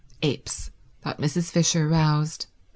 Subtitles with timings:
[0.23, 0.71] Apes,
[1.03, 1.51] thought Mrs.
[1.51, 2.47] Fisher, roused.